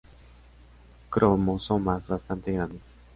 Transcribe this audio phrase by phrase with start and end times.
[1.11, 2.81] Cromosomas "bastante grandes".